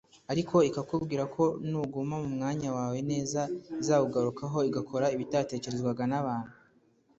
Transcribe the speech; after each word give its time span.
ariko 0.31 0.55
ikakubwira 0.69 1.23
ko 1.35 1.43
nuguma 1.69 2.15
mu 2.23 2.29
mwanya 2.35 2.69
wawe 2.77 2.99
neza 3.11 3.41
izakugarukaho 3.81 4.57
igakora 4.69 5.05
ibitatekerezwaga 5.15 6.03
n’abantu 6.11 6.51